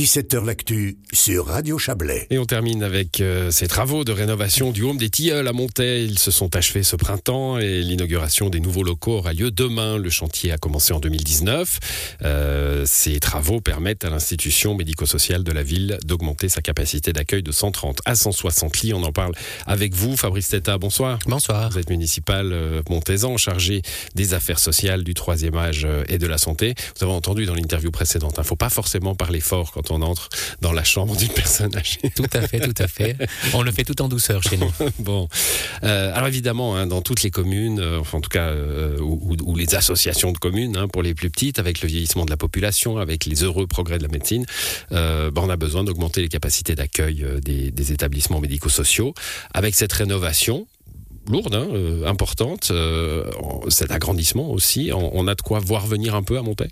[0.00, 2.26] 17h L'actu sur Radio Chablais.
[2.30, 6.02] Et on termine avec euh, ces travaux de rénovation du Home des Tilleuls à Montaix.
[6.06, 9.98] Ils se sont achevés ce printemps et l'inauguration des nouveaux locaux aura lieu demain.
[9.98, 11.80] Le chantier a commencé en 2019.
[12.22, 17.52] Euh, ces travaux permettent à l'institution médico-sociale de la ville d'augmenter sa capacité d'accueil de
[17.52, 18.94] 130 à 160 lits.
[18.94, 19.34] On en parle
[19.66, 20.78] avec vous, Fabrice Teta.
[20.78, 21.18] Bonsoir.
[21.26, 21.68] Bonsoir.
[21.72, 23.82] Vous êtes municipal euh, montaisan, chargé
[24.14, 26.74] des affaires sociales, du troisième âge euh, et de la santé.
[26.96, 30.02] Vous avez entendu dans l'interview précédente, il ne faut pas forcément parler fort quand on
[30.02, 30.28] entre
[30.60, 32.00] dans la chambre d'une personne âgée.
[32.14, 33.16] Tout à fait, tout à fait.
[33.54, 34.72] On le fait tout en douceur chez nous.
[34.98, 35.28] bon,
[35.82, 39.56] euh, alors évidemment, hein, dans toutes les communes, euh, enfin en tout cas, euh, ou,
[39.56, 42.98] les associations de communes, hein, pour les plus petites, avec le vieillissement de la population,
[42.98, 44.46] avec les heureux progrès de la médecine,
[44.90, 49.14] ben, on a besoin d'augmenter les capacités d'accueil des, des établissements médico-sociaux.
[49.54, 50.66] Avec cette rénovation,
[51.28, 53.30] lourde, hein, euh, importante, euh,
[53.68, 56.68] cet agrandissement aussi, on, on a de quoi voir venir un peu à Montaix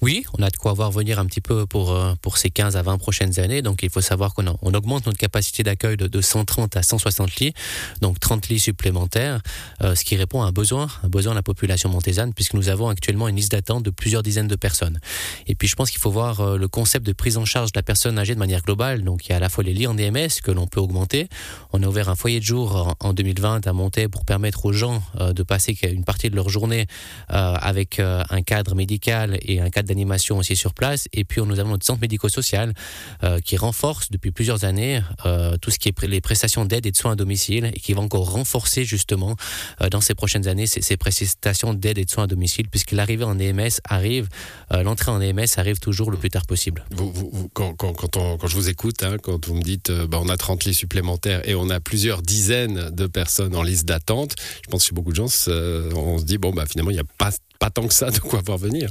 [0.00, 2.76] Oui, on a de quoi voir venir un petit peu pour, euh, pour ces 15
[2.76, 3.62] à 20 prochaines années.
[3.62, 7.34] Donc il faut savoir qu'on on augmente notre capacité d'accueil de, de 130 à 160
[7.36, 7.52] lits,
[8.00, 9.40] donc 30 lits supplémentaires,
[9.82, 12.68] euh, ce qui répond à un besoin, un besoin de la population montésane, puisque nous
[12.68, 15.00] avons actuellement une liste d'attente de plusieurs dizaines de personnes.
[15.48, 17.78] Et puis je pense qu'il faut voir euh, le concept de prise en charge de
[17.78, 19.02] la personne âgée de manière globale.
[19.02, 21.28] Donc il y a à la fois les lits en EMS que l'on peut augmenter.
[21.72, 24.72] On a ouvert un foyer de jour en, en 2020 à Montaix pour permettre aux
[24.72, 26.86] gens de passer une partie de leur journée
[27.28, 31.08] avec un cadre médical et un cadre d'animation aussi sur place.
[31.12, 32.72] Et puis nous avons notre centre médico-social
[33.24, 36.92] euh, qui renforce depuis plusieurs années euh, tout ce qui est les prestations d'aide et
[36.92, 39.34] de soins à domicile et qui va encore renforcer justement
[39.80, 43.24] euh, dans ces prochaines années ces, prestations d'aide et de soins à domicile puisque l'arrivée
[43.24, 44.28] en EMS arrive,
[44.72, 46.84] euh, l'entrée en EMS arrive toujours le plus tard possible.
[47.52, 50.64] Quand, quand- quand je vous écoute, hein, quand vous me dites bah, on a 30
[50.64, 54.88] lits supplémentaires et on a plusieurs dizaines de personnes en liste d'attente, je pense que
[54.88, 57.70] chez beaucoup de gens, on se dit bon bah finalement il n'y a pas, pas
[57.70, 58.90] tant que ça de quoi voir venir.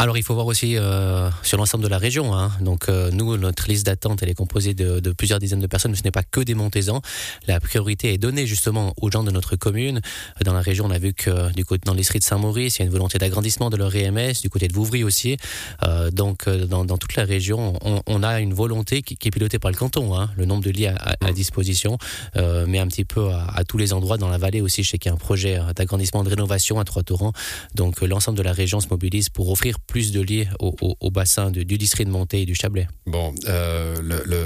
[0.00, 2.32] Alors il faut voir aussi euh, sur l'ensemble de la région.
[2.32, 2.52] hein.
[2.60, 5.90] Donc euh, nous, notre liste d'attente, elle est composée de, de plusieurs dizaines de personnes,
[5.90, 7.02] mais ce n'est pas que des Montaisans.
[7.48, 10.00] La priorité est donnée justement aux gens de notre commune.
[10.44, 12.82] Dans la région, on a vu que du côté dans l'Estrie de Saint-Maurice, il y
[12.82, 15.36] a une volonté d'agrandissement de leur EMS, du côté de Vouvry aussi.
[15.82, 19.26] Euh, donc euh, dans, dans toute la région, on, on a une volonté qui, qui
[19.26, 20.16] est pilotée par le canton.
[20.16, 20.30] hein.
[20.36, 21.98] Le nombre de lits à, à- à disposition,
[22.36, 24.84] euh, mais un petit peu à, à tous les endroits dans la vallée aussi.
[24.84, 27.32] Je sais qu'il y a un projet euh, d'agrandissement, de rénovation à Trois-Torrents.
[27.74, 31.64] Donc l'ensemble de la région se mobilise pour offrir plus de lits au, bassin du
[31.64, 32.86] district de Monté et du Chablais.
[33.06, 33.96] Bon, euh,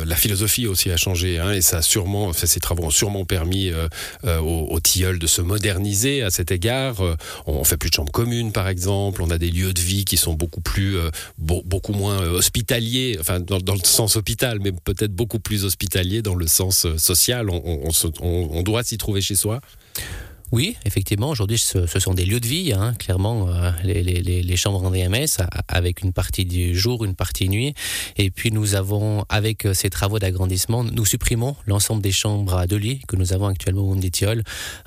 [0.06, 3.70] la philosophie aussi a changé hein, et ça a sûrement, ces travaux ont sûrement permis
[3.70, 3.88] euh,
[4.24, 7.02] euh, aux, tilleuls de se moderniser à cet égard.
[7.46, 10.16] On fait plus de chambres communes par exemple, on a des lieux de vie qui
[10.16, 10.96] sont beaucoup plus,
[11.38, 16.36] beau- beaucoup moins hospitaliers, enfin dans, le sens hôpital, mais peut-être beaucoup plus hospitaliers dans
[16.36, 17.50] le sens social.
[17.50, 19.60] On doit s'y trouver chez soi.
[20.52, 24.20] Oui, effectivement, aujourd'hui, ce, ce sont des lieux de vie, hein, clairement, euh, les, les-
[24.20, 27.72] les- les chambres en DMS, a- avec une partie du jour, une partie nuit.
[28.18, 32.66] Et puis, nous avons, avec euh, ces travaux d'agrandissement, nous supprimons l'ensemble des chambres à
[32.66, 34.42] deux lits que nous avons actuellement au Tilleuls,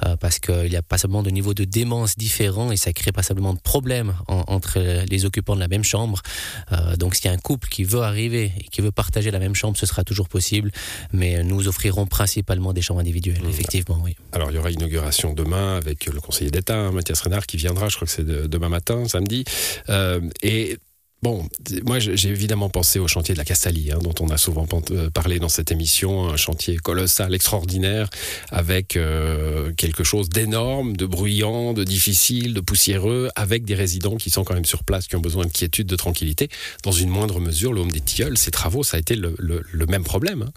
[0.05, 3.55] euh, parce qu'il y a passablement de niveaux de démence différents et ça crée passablement
[3.55, 6.21] de problèmes en- entre les occupants de la même chambre.
[6.73, 9.39] Euh, donc, s'il y a un couple qui veut arriver et qui veut partager la
[9.39, 10.71] même chambre, ce sera toujours possible,
[11.11, 14.15] mais nous offrirons principalement des chambres individuelles, effectivement, oui.
[14.31, 17.89] Alors, il y aura inauguration demain avec le conseiller d'État, hein, Mathias Renard, qui viendra,
[17.89, 19.43] je crois que c'est de- demain matin, samedi.
[19.89, 20.77] Euh, et
[21.23, 21.47] bon,
[21.85, 25.09] moi, j'ai évidemment pensé au chantier de la Castalie, hein, dont on a souvent euh,
[25.09, 28.09] parlé dans cette émission, un chantier colossal, extraordinaire,
[28.51, 34.29] avec euh, quelque chose d'énorme, de bruyant, de difficile, de poussiéreux, avec des résidents qui
[34.29, 36.49] sont quand même sur place, qui ont besoin de quiétude, de tranquillité.
[36.83, 40.03] Dans une moindre mesure, le Home des Tilleuls, ces travaux, ça a été le même
[40.03, 40.43] problème.
[40.43, 40.51] hein.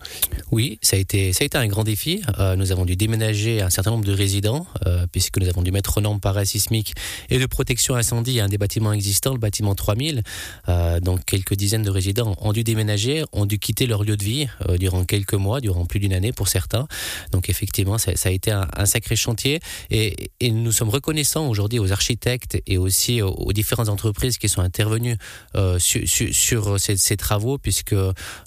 [0.50, 2.22] Oui, ça a été, ça a été un grand défi.
[2.38, 5.70] Euh, nous avons dû déménager un certain nombre de résidents, euh, puisque nous avons dû
[5.72, 6.94] mettre aux normes parasismiques
[7.28, 10.22] et de protection incendie à un des bâtiments existants, le bâtiment 3000.
[10.68, 14.24] Euh, donc quelques dizaines de résidents ont dû déménager, ont dû quitter leur lieu de
[14.24, 14.48] vie
[14.78, 16.88] durant quelques mois, durant plus d'une année pour certains.
[17.30, 19.60] Donc effectivement, ça, a été un, sacré chantier.
[19.90, 25.16] Et, nous sommes reconnaissants aujourd'hui aux architectes et aussi aux, différentes entreprises qui sont intervenues
[25.78, 27.94] sur, ces travaux, puisque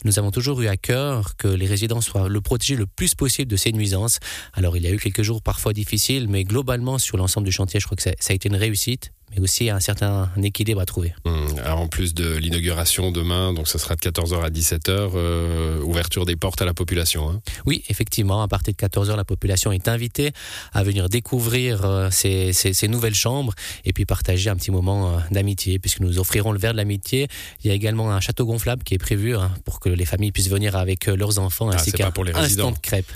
[0.03, 3.51] nous avons toujours eu à cœur que les résidents soient le protégés le plus possible
[3.51, 4.19] de ces nuisances.
[4.53, 7.79] Alors il y a eu quelques jours parfois difficiles, mais globalement sur l'ensemble du chantier,
[7.79, 11.13] je crois que ça a été une réussite, mais aussi un certain équilibre à trouver.
[11.25, 15.79] Hum, alors, en plus de l'inauguration demain, donc ce sera de 14h à 17h, euh,
[15.81, 17.29] ouverture des portes à la population.
[17.29, 17.41] hein.
[17.65, 20.31] Oui, effectivement, à partir de 14h, la population est invitée
[20.73, 23.53] à venir découvrir euh, ces, ces- ces nouvelles chambres
[23.85, 27.27] et puis partager un petit moment euh, d'amitié, puisque nous offrirons le verre de l'amitié.
[27.63, 30.31] Il y a également un château gonflable qui est prévu hein, pour que les familles
[30.31, 32.11] puissent venir avec leurs enfants, Ah, ainsi qu'un
[32.43, 33.11] instant de crêpes.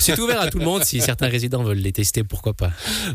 [0.00, 0.84] C'est ouvert à tout le monde.
[0.84, 2.70] Si certains résidents veulent les tester, pourquoi pas.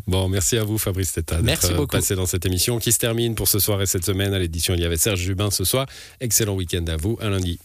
[0.08, 1.97] Bon, merci à vous, Fabrice Teta, Merci beaucoup.
[1.98, 4.34] Passé dans cette émission qui se termine pour ce soir et cette semaine.
[4.34, 5.88] À l'édition, il y avait Serge Jubin ce soir.
[6.20, 7.18] Excellent week-end à vous.
[7.20, 7.60] À lundi.